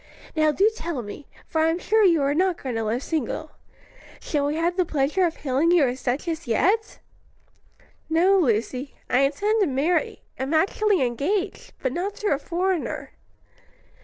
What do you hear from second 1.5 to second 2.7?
I'm sure you are not